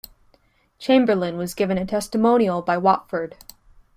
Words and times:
Chamberlain 0.79 1.37
was 1.37 1.53
given 1.53 1.77
a 1.77 1.85
testimonial 1.85 2.63
by 2.63 2.75
Watford. 2.75 3.37